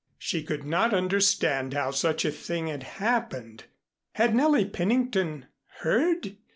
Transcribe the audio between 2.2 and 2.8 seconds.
a thing